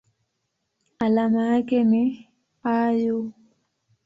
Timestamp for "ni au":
1.83-3.31